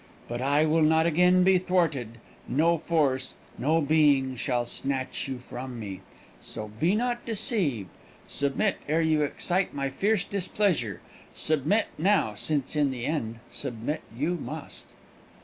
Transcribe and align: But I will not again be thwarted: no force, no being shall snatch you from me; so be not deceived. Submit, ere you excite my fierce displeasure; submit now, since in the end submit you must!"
But 0.27 0.41
I 0.41 0.65
will 0.65 0.81
not 0.81 1.05
again 1.05 1.43
be 1.43 1.59
thwarted: 1.59 2.17
no 2.47 2.79
force, 2.79 3.35
no 3.59 3.81
being 3.81 4.35
shall 4.35 4.65
snatch 4.65 5.27
you 5.27 5.37
from 5.37 5.79
me; 5.79 6.01
so 6.39 6.69
be 6.79 6.95
not 6.95 7.23
deceived. 7.23 7.87
Submit, 8.25 8.77
ere 8.89 9.03
you 9.03 9.21
excite 9.21 9.75
my 9.75 9.91
fierce 9.91 10.23
displeasure; 10.25 11.01
submit 11.35 11.85
now, 11.99 12.33
since 12.33 12.75
in 12.75 12.89
the 12.89 13.05
end 13.05 13.41
submit 13.51 14.01
you 14.17 14.37
must!" 14.37 14.87